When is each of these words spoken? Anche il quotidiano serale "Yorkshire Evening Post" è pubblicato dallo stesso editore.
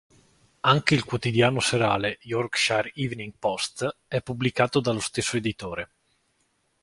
Anche 0.61 0.95
il 0.95 1.03
quotidiano 1.03 1.59
serale 1.59 2.17
"Yorkshire 2.21 2.91
Evening 2.95 3.33
Post" 3.37 3.97
è 4.07 4.19
pubblicato 4.23 4.79
dallo 4.79 4.99
stesso 4.99 5.37
editore. 5.37 5.91